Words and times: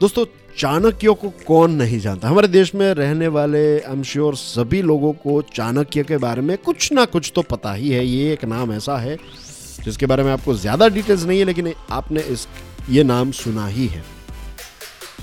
दोस्तों, 0.00 0.24
चाणक्य 0.58 1.12
को 1.20 1.28
कौन 1.46 1.72
नहीं 1.72 1.98
जानता? 2.00 2.28
हमारे 2.28 2.48
देश 2.48 2.74
में 2.74 2.92
रहने 2.94 3.28
वाले 3.28 3.60
आई 3.74 3.92
एम 3.92 4.02
श्योर 4.02 4.34
सभी 4.36 4.80
लोगों 4.82 5.12
को 5.12 5.40
चाणक्य 5.54 6.02
के 6.04 6.16
बारे 6.16 6.42
में 6.42 6.56
कुछ 6.58 6.92
ना 6.92 7.04
कुछ 7.04 7.30
तो 7.34 7.42
पता 7.42 7.72
ही 7.72 7.90
है। 7.90 8.04
ये 8.06 8.32
एक 8.32 8.44
नाम 8.44 8.72
ऐसा 8.72 8.96
है, 8.98 9.16
जिसके 9.84 10.06
बारे 10.06 10.22
में 10.22 10.30
आपको 10.32 10.54
ज़्यादा 10.54 10.88
डिटेल्स 10.88 11.24
नहीं 11.24 11.38
है, 11.38 11.44
लेकिन 11.44 11.72
आपने 11.90 12.20
इस, 12.22 12.46
ये 12.90 13.04
नाम 13.04 13.30
सुना 13.32 13.66
ही 13.66 13.86
है। 13.86 14.04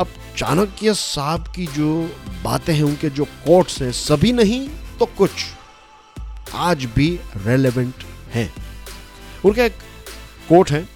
अब 0.00 0.06
चाणक्य 0.36 0.94
साहब 0.94 1.52
की 1.56 1.66
जो 1.66 1.92
बातें 2.44 2.74
हैं, 2.74 2.82
उनके 2.82 3.10
जो 3.10 3.24
कोट्स 3.46 3.80
हैं, 3.82 3.92
सभी 3.92 4.32
नहीं 4.32 4.66
तो 4.98 5.06
कुछ 5.18 5.30
आज 6.54 6.84
भी 6.96 7.08
रेलेवेंट 7.36 8.04
हैं। 8.34 8.52
उनका 9.44 9.64
एक 9.64 9.72
कोट 10.48 10.70
है 10.70 10.86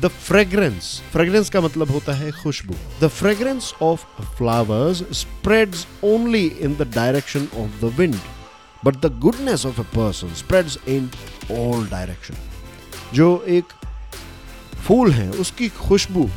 द 0.00 0.08
फ्रेग्रेंस 0.08 1.02
फ्रेग्रेंस 1.12 1.50
का 1.50 1.60
मतलब 1.60 1.90
होता 1.90 2.12
है 2.12 2.30
खुशबू. 2.32 2.74
The 3.00 3.08
fragrance 3.08 3.74
of 3.82 4.04
flowers 4.22 5.02
spreads 5.12 5.86
only 6.04 6.46
in 6.46 6.74
the 6.74 6.92
direction 6.94 7.40
of 7.40 7.80
the 7.80 7.84
wind 7.84 8.16
but 8.84 8.96
the 8.96 9.18
goodness 9.18 9.66
of 9.66 9.80
a 9.80 9.82
person 9.82 10.34
spreads 10.34 10.78
in 10.88 11.10
all 11.52 11.86
direction 11.86 12.34
जो 13.14 13.44
एक 13.48 13.64
फूल 14.86 15.10
है, 15.10 15.30
उसकी 15.30 15.68
खुशबू 15.68 16.28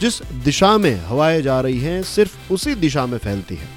जिस 0.00 0.22
दिशा 0.22 0.78
में 0.78 1.04
हवाएँ 1.04 1.42
जा 1.42 1.60
रही 1.60 1.80
हैं, 1.80 2.02
सिर्फ़ 2.02 2.52
उसी 2.52 2.74
दिशा 2.74 3.06
में 3.06 3.18
फैलती 3.18 3.54
है. 3.54 3.68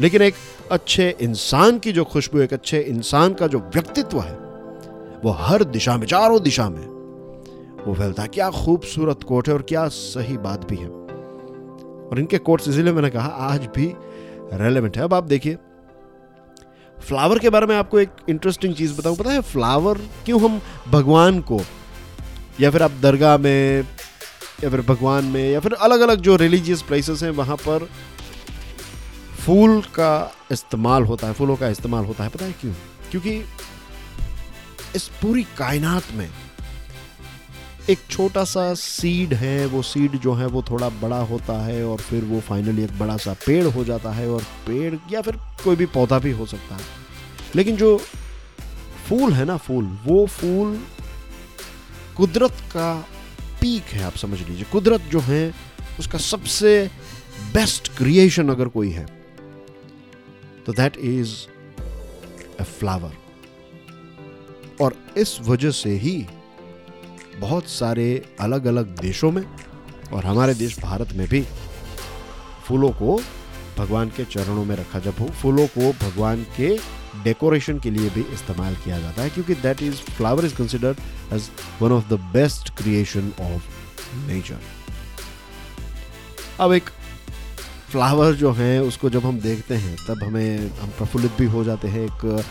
लेकिन 0.00 0.22
एक 0.22 0.34
अच्छे 0.72 1.16
इंसान 1.20 1.78
की 1.78 1.92
जो 1.92 2.04
खुशबू, 2.04 2.40
एक 2.40 2.52
अच्छे 2.52 2.80
इंसान 2.80 3.34
का 3.34 3.46
जो 3.46 3.58
व्यक्तित्व 3.58 4.20
है, 4.20 4.34
वो 5.24 5.30
हर 5.30 5.64
दिशा 5.64 5.96
में, 5.96 6.06
चारों 6.06 6.42
दिशा 6.42 6.68
में 6.68 6.95
वो 7.86 7.94
फैलता 7.94 8.22
है। 8.22 8.28
क्या 8.28 8.50
खूबसूरत 8.50 9.22
कोट 9.22 9.48
है 9.48 9.54
और 9.54 9.62
क्या 9.62 9.86
सही 9.88 10.36
बात 10.36 10.68
भी 10.70 10.76
है। 10.76 10.88
और 10.88 12.18
इनके 12.18 12.38
कोट्स, 12.38 12.68
इसीलिए 12.68 12.92
मैंने 12.92 13.10
कहा 13.10 13.28
आज 13.28 13.66
भी 13.66 13.92
रेलेवेंट 14.52 14.96
है। 14.96 15.02
अब 15.02 15.14
आप 15.14 15.24
देखिए 15.24 15.56
फ्लावर 16.98 17.38
के 17.38 17.50
बारे 17.50 17.66
में 17.66 17.76
आपको 17.76 17.98
एक 18.00 18.10
इंटरेस्टिंग 18.28 18.74
चीज़ 18.74 18.98
बताऊँ। 18.98 19.16
पता 19.16 19.30
है 19.30 19.40
फ्लावर 19.40 19.98
क्यों 20.24 20.40
हम 20.40 20.60
भगवान 20.88 21.40
को, 21.40 21.60
या 22.60 22.70
फिर 22.70 22.82
आप 22.82 22.90
दरगाह 22.90 23.36
में, 23.38 23.86
या 24.64 24.70
फिर 24.70 24.80
भगवान 24.80 25.24
में, 25.24 25.50
या 25.50 25.60
फिर 25.60 25.72
अलग 25.72 26.00
अलग 26.00 26.20
जो 26.20 26.36
रिलीजियस 26.36 26.82
प्लेसेस 26.82 27.22
हैं, 27.22 27.30
वहाँ 27.30 27.56
पर 27.56 27.88
फूल 29.46 29.80
का 29.80 30.32
इस्तेमाल 30.52 31.04
होता 31.04 31.26
है, 31.26 31.32
फूलों 31.32 31.56
का 31.56 31.68
इस्तेमाल 31.68 32.04
होता 32.04 32.24
है। 32.24 32.30
पता 32.30 32.44
है 32.44 32.52
क्यों? 32.52 32.72
क्योंकि 33.10 33.36
इस 34.96 35.08
पूरी 35.22 35.42
कायनात 35.42 36.02
में 36.14 36.28
एक 37.90 37.98
छोटा 38.10 38.42
सा 38.44 38.72
सीड 38.74 39.34
है, 39.34 39.66
वो 39.66 39.82
सीड 39.82 40.18
जो 40.20 40.32
है 40.34 40.46
वो 40.46 40.62
थोड़ा 40.62 40.88
बड़ा 41.02 41.18
होता 41.22 41.52
है 41.64 41.84
और 41.86 41.98
फिर 41.98 42.24
वो 42.24 42.40
फाइनली 42.40 42.84
एक 42.84 42.98
बड़ा 42.98 43.16
सा 43.16 43.32
पेड़ 43.46 43.66
हो 43.66 43.84
जाता 43.84 44.10
है 44.10 44.28
और 44.30 44.42
पेड़ 44.66 44.94
या 45.12 45.20
फिर 45.20 45.36
कोई 45.64 45.76
भी 45.76 45.86
पौधा 45.86 46.18
भी 46.18 46.30
हो 46.30 46.46
सकता 46.46 46.76
है। 46.76 46.84
लेकिन 47.54 47.76
जो 47.76 47.96
फूल 49.08 49.32
है 49.32 49.44
ना 49.44 49.56
फूल, 49.56 49.84
वो 50.04 50.26
फूल 50.26 50.80
कुदरत 52.16 52.56
का 52.72 52.94
पीक 53.60 53.82
है, 53.82 54.02
आप 54.04 54.16
समझ 54.16 54.38
लीजिए। 54.40 54.64
कुदरत 54.72 55.00
जो 55.00 55.20
है, 55.20 55.54
उसका 55.98 56.18
सबसे 56.18 56.90
बेस्ट 57.54 57.96
क्रिएशन 57.96 58.48
अगर 58.48 58.68
कोई 58.68 58.90
है 58.90 59.06
तो 60.66 60.72
दैट 60.72 60.96
इज़ 60.96 61.34
ए 62.60 62.64
फ्लावर 62.64 63.12
और 64.80 64.94
इस 65.16 65.38
वजह 65.40 65.70
से 65.70 65.90
ही 65.98 66.26
बहुत 67.40 67.68
सारे 67.68 68.24
अलग 68.40 68.66
अलग 68.66 69.00
देशों 69.00 69.30
में 69.32 69.44
और 70.12 70.24
हमारे 70.24 70.54
देश 70.54 70.78
भारत 70.80 71.12
में 71.12 71.28
भी 71.28 71.44
फूलों 72.66 72.90
को 72.90 73.20
भगवान 73.78 74.08
के 74.08 74.24
चरणों 74.24 74.64
में 74.64 74.76
रखा 74.76 74.98
जब 74.98 75.14
हो, 75.20 75.26
फूलों 75.26 75.66
को 75.66 75.92
भगवान 75.92 76.46
के 76.56 76.78
डेकोरेशन 77.24 77.78
के 77.78 77.90
लिए 77.90 78.10
भी 78.10 78.20
इस्तेमाल 78.20 78.74
किया 78.74 78.98
जाता 78.98 79.22
है 79.22 79.30
क्योंकि 79.30 79.54
that 79.54 79.82
is 79.82 79.94
flower 79.94 80.44
is 80.44 80.54
considered 80.54 80.96
as 81.32 81.50
one 81.82 81.92
of 81.92 82.08
the 82.08 82.12
best 82.12 82.76
creation 82.76 83.32
of 83.40 83.62
nature 84.26 84.58
अब 86.60 86.72
एक 86.72 86.90
फ्लावर 87.90 88.32
जो 88.32 88.52
है, 88.52 88.82
उसको 88.82 89.10
जब 89.10 89.26
हम 89.26 89.40
देखते 89.40 89.74
हैं, 89.74 89.96
तब 90.08 90.22
हमें, 90.24 90.70
हम 90.80 90.88
प्रफुल्लित 90.88 91.32
भी 91.38 91.46
हो 91.46 91.64
जाते 91.64 91.88
हैं, 91.88 92.00
एक 92.00 92.44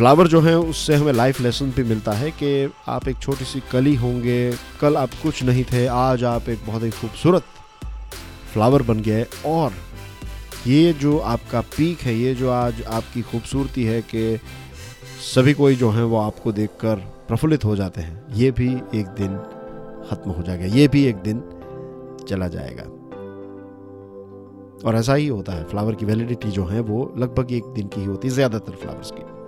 फ्लावर 0.00 0.26
जो 0.26 0.40
है, 0.40 0.58
उससे 0.58 0.94
हमें 0.94 1.12
लाइफ 1.12 1.40
लेसन 1.40 1.70
भी 1.70 1.82
मिलता 1.82 2.12
है 2.12 2.30
कि 2.30 2.72
आप 2.88 3.08
एक 3.08 3.18
छोटी 3.18 3.44
सी 3.44 3.60
कली 3.72 3.94
होंगे। 3.94 4.52
कल 4.80 4.96
आप 4.96 5.08
कुछ 5.22 5.42
नहीं 5.42 5.64
थे, 5.64 5.86
आज 5.86 6.24
आप 6.24 6.48
एक 6.48 6.58
बहुत 6.66 6.82
ही 6.82 6.90
खूबसूरत 6.90 7.42
फ्लावर 8.52 8.82
बन 8.82 9.00
गए। 9.00 9.26
और 9.46 9.72
ये 10.66 10.92
जो 10.92 11.18
आपका 11.18 11.60
पीक 11.60 12.00
है, 12.00 12.14
ये 12.14 12.34
जो 12.34 12.50
आज 12.50 12.82
आपकी 12.82 13.22
खूबसूरती 13.22 13.84
है 13.84 14.00
कि 14.02 14.40
सभी 15.34 15.52
कोई 15.52 15.76
जो 15.76 15.90
है, 15.90 16.04
वो 16.04 16.16
आपको 16.16 16.52
देखकर 16.52 16.94
प्रफुल्लित 17.28 17.64
हो 17.64 17.76
जाते 17.76 18.00
हैं। 18.00 18.34
ये 18.34 18.50
भी 18.50 18.68
एक 18.68 19.06
दिन 19.06 19.36
ख़त्म 20.10 20.30
हो 20.30 20.42
जाएगा। 20.42 20.66
ये 20.66 20.88
भी 20.88 21.04
एक 21.04 21.16
दिन 21.16 21.42
चला 22.28 22.48
जाएगा। 22.48 22.82
और 24.88 24.96
ऐसा 24.96 25.14
ही 25.14 25.26
होता 25.26 25.52
है। 25.52 25.64
फ्लावर 25.64 25.94
की 25.94 26.06
वैलिडिटी 26.06 26.50
जो 26.50 26.64
है, 26.64 26.80
वो 26.80 27.14
लगभग 27.18 27.52
एक 27.52 27.64
दिन 27.64 27.88
की 27.88 28.00
ही 28.00 28.06
होती 28.06 28.28
है, 28.28 28.34
ज़्यादातर 28.34 28.72
फ्लावर्स 28.72 29.10
की। 29.10 29.39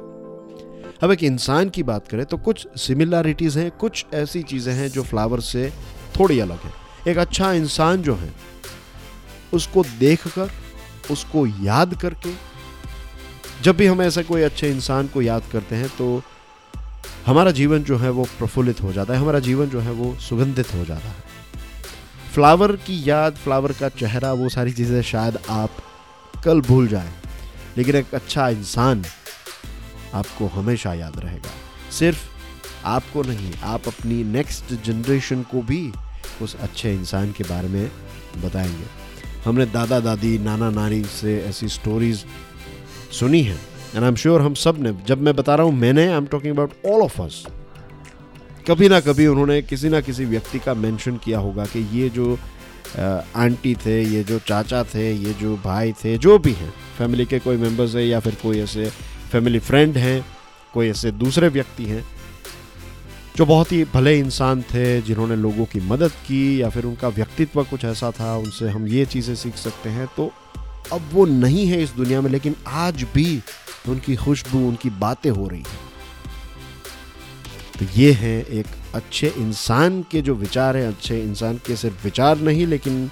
अब 1.03 1.11
एक 1.11 1.23
इंसान 1.25 1.69
की 1.69 1.83
बात 1.83 2.09
करें 2.09 2.25
तो 2.27 2.37
कुछ 2.39 2.67
सिमिलैरिटीज़ 2.79 3.59
हैं, 3.59 3.71
कुछ 3.71 4.05
ऐसी 4.15 4.43
चीज़ें 4.43 4.73
हैं 4.75 4.89
जो 4.89 5.03
फ्लावर 5.03 5.41
से 5.41 5.71
थोड़ी 6.19 6.39
अलग 6.41 6.59
है। 6.59 6.73
एक 7.09 7.19
अच्छा 7.19 7.53
इंसान 7.53 8.03
जो 8.03 8.15
है, 8.15 8.33
उसको 9.53 9.83
देख 9.99 10.27
कर 10.29 10.51
उसको 11.11 11.47
याद 11.47 11.95
करके, 12.03 12.35
जब 13.63 13.77
भी 13.77 13.87
हम 13.87 14.03
ऐसे 14.03 14.23
कोई 14.23 14.43
अच्छे 14.43 14.71
इंसान 14.71 15.07
को 15.07 15.23
याद 15.23 15.43
करते 15.53 15.77
हैं 15.77 15.89
तो 15.89 16.23
हमारा 17.27 17.51
जीवन 17.51 17.83
जो 17.83 17.97
है 17.99 18.11
वो 18.11 18.25
प्रफुल्लित 18.39 18.83
हो 18.83 18.93
जाता 18.93 19.15
है, 19.15 19.21
हमारा 19.21 19.39
जीवन 19.41 19.69
जो 19.69 19.81
है 19.81 19.91
वो 19.93 20.15
सुगंधित 20.21 20.75
हो 20.75 20.85
जाता 20.85 21.09
है। 21.09 22.31
फ्लावर 22.35 22.77
की 22.77 23.03
याद 23.05 23.35
फ्लावर 23.35 23.73
का 23.73 23.89
चेहरा, 23.91 24.33
वो 24.33 24.49
सारी 24.49 24.73
चीज़ें 24.73 25.03
शायद 25.03 25.39
आप 25.51 25.83
कल 26.45 26.61
भूल 26.61 26.89
जाए, 26.89 27.13
लेकिन 27.77 27.97
एक 27.97 28.15
अच्छा 28.15 28.49
इंसान 28.51 29.05
आपको 30.15 30.47
हमेशा 30.47 30.95
याद 30.95 31.19
रहेगा। 31.19 31.51
सिर्फ़ 31.99 32.31
आपको 32.87 33.23
नहीं, 33.23 33.53
आप 33.65 33.89
अपनी 33.89 34.23
नेक्स्ट 34.25 34.73
जनरेशन 34.85 35.43
को 35.43 35.63
भी 35.63 35.93
उस 36.43 36.57
अच्छे 36.57 36.93
इंसान 36.95 37.33
के 37.33 37.45
बारे 37.45 37.69
में 37.69 37.91
बताएँगे। 38.45 38.85
हमने 39.45 39.67
दादा, 39.67 40.01
दादी, 40.01 40.39
नाना, 40.39 40.71
नानी 40.71 41.03
से 41.05 41.39
ऐसी 41.41 41.69
स्टोरीज 41.69 42.25
सुनी 43.13 43.43
हैं। 43.43 43.61
एंड 43.95 44.03
आई 44.03 44.09
एम 44.09 44.17
श्योर 44.17 44.43
हम 44.43 44.55
सबने, 44.55 44.93
जब 45.07 45.23
मैं 45.23 45.35
बता 45.37 45.55
रहा 45.55 45.67
हूँ, 45.67 45.75
मैंने 45.75 46.07
I 46.07 46.17
am 46.17 46.27
talking 46.27 46.55
about 46.55 46.87
all 46.87 47.03
of 47.03 47.21
us 47.23 47.45
कभी 48.69 48.89
ना 48.89 49.01
कभी 49.01 49.27
उन्होंने 49.27 49.61
किसी 49.63 49.89
ना 49.89 50.01
किसी 50.01 50.25
व्यक्ति 50.25 50.59
का 50.59 50.75
मेंशन 50.75 51.17
किया 51.17 51.39
होगा 51.39 51.65
कि 51.67 51.81
ये 51.93 52.09
जो 52.11 52.35
आंटी 53.37 53.75
थे, 53.77 54.03
ये 54.05 54.23
जो 54.25 54.39
चाचा 54.39 54.83
थे, 54.85 55.13
ये 55.13 55.33
जो 55.35 55.57
भाई 55.57 55.93
थे, 55.93 56.17
जो 56.19 56.39
भी 56.39 56.53
हैं 56.53 56.73
फैमिली 56.99 57.27
के 57.27 57.39
कोई 57.39 57.57
मेंबर्स 57.57 57.95
है 57.95 58.07
या 58.07 58.21
फिर 58.21 58.35
कोई 58.43 58.61
ऐसे 58.61 58.91
फैमिली 59.33 59.59
फ्रेंड 59.59 59.97
हैं, 59.97 60.25
कोई 60.75 60.89
ऐसे 60.89 61.11
दूसरे 61.11 61.49
व्यक्ति 61.49 61.85
हैं, 61.85 62.05
जो 63.37 63.47
बहुत 63.47 63.73
ही 63.73 63.85
भले 63.85 64.19
इंसान 64.19 64.63
थे, 64.63 65.01
जिन्होंने 65.03 65.37
लोगों 65.37 65.65
की 65.65 65.81
मदद 65.81 66.11
की 66.27 66.63
या 66.63 66.69
फिर 66.69 66.85
उनका 66.85 67.09
व्यक्तित्व 67.09 67.63
कुछ 67.65 67.85
ऐसा 67.85 68.11
था, 68.11 68.37
उनसे 68.37 68.69
हम 68.69 68.87
ये 68.89 69.05
चीज़ें 69.07 69.35
सीख 69.35 69.55
सकते 69.57 69.91
हैं। 69.91 70.07
तो 70.17 70.31
अब 70.93 71.09
वो 71.13 71.25
नहीं 71.25 71.67
है 71.67 71.83
इस 71.83 71.91
दुनिया 71.91 72.21
में, 72.21 72.31
लेकिन 72.31 72.57
आज 72.67 73.03
भी 73.15 73.43
उनकी 73.89 74.17
खुशबू, 74.17 74.59
उनकी 74.69 74.91
बातें 74.91 75.31
हो 75.31 75.49
रही 75.49 75.61
हैं। 75.61 75.79
तो 77.79 77.87
ये 77.97 78.13
हैं 78.13 78.47
एक 78.47 78.67
अच्छे 78.95 79.33
इंसान 79.39 80.03
के 80.03 80.23
जो 80.23 80.35
विचार 80.35 80.77
हैं। 80.77 80.89
अच्छे 80.89 81.21
इंसान 81.21 81.57
के 81.57 81.77
सिर्फ़ 81.77 82.05
विचार 82.05 82.39
नहीं, 82.39 82.67
लेकिन 82.67 83.11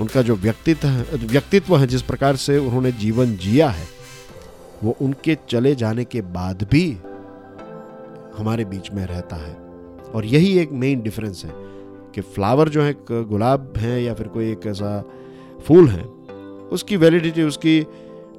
उनका 0.00 0.22
जो 0.22 0.34
व्यक्तित्व 0.36 0.88
व्यक्तित्व 1.26 1.76
है 1.78 1.86
जिस 1.86 2.02
प्रकार 2.02 2.36
से 2.36 2.58
उन्होंने 2.58 2.92
जीवन 2.92 3.36
जिया 3.36 3.68
है 3.70 3.95
वो 4.84 4.96
उनके 5.00 5.36
चले 5.50 5.74
जाने 5.74 6.04
के 6.04 6.20
बाद 6.20 6.62
भी 6.62 6.90
हमारे 8.38 8.64
बीच 8.64 8.90
में 8.92 9.06
रहता 9.06 9.36
है। 9.36 9.54
और 10.14 10.26
यही 10.26 10.58
एक 10.58 10.72
मेन 10.72 11.02
डिफरेंस 11.02 11.42
है 11.44 11.52
कि 12.14 12.20
फ्लावर 12.20 12.68
जो 12.68 12.82
है 12.82 12.94
गुलाब 13.10 13.72
है 13.76 14.02
या 14.02 14.14
फिर 14.14 14.28
कोई 14.28 14.50
एक 14.52 14.66
ऐसा 14.66 15.00
फूल 15.66 15.88
है, 15.88 16.02
उसकी 16.70 16.96
वैलिडिटी 16.96 17.42
उसकी 17.42 17.86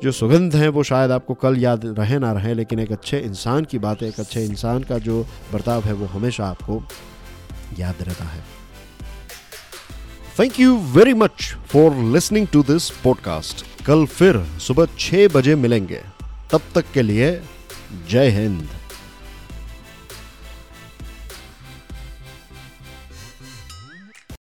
जो 0.04 0.12
सुगंध 0.12 0.56
है, 0.56 0.68
वो 0.69 0.84
शायद 0.84 1.12
आपको 1.12 1.34
कल 1.34 1.57
याद 1.57 1.86
रहे 2.00 2.19
ना 2.19 2.31
रहे, 2.31 2.54
लेकिन 2.54 2.80
एक 2.80 2.92
अच्छे 2.92 3.19
इंसान 3.19 3.66
की 3.66 3.80
बात 3.80 4.01
है, 4.01 4.07
एक 4.07 4.19
अच्छे 4.19 4.44
इंसान 4.45 4.84
का 4.84 4.98
जो 4.98 5.25
बर्ताव 5.54 5.84
है, 5.84 5.94
वो 5.94 6.06
हमेशा 6.06 6.45
आपको 6.45 6.81
याद 7.80 7.95
रहता 8.01 8.25
है। 8.25 8.44
Thank 10.39 10.60
you 10.60 10.78
very 10.78 11.13
much 11.13 11.56
for 11.68 11.95
listening 12.13 12.48
to 12.48 12.63
this 12.63 12.89
podcast 12.89 13.66
कल 13.86 14.06
फिर 14.06 14.44
सुबह 14.60 14.88
छह 15.00 15.28
बजे 15.28 15.56
मिलेंगे। 15.56 16.01
तब 16.52 16.62
तक 16.76 16.86
के 16.94 17.02
लिए 17.02 17.42
जय 18.10 18.30
हिंद। 18.30 18.68